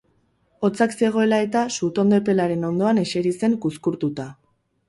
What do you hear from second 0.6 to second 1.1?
Hotzak